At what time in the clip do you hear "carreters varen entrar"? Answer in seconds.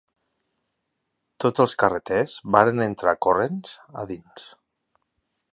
1.83-3.17